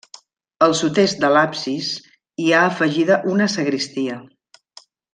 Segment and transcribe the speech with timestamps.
[0.67, 1.91] Al sud-est de l'absis
[2.45, 4.21] hi ha afegida una sagristia.